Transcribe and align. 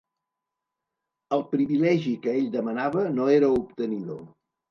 El 1.37 1.43
privilegi 1.51 2.15
que 2.25 2.33
ell 2.39 2.49
demanava 2.57 3.05
no 3.19 3.27
era 3.35 3.53
obtenidor. 3.61 4.27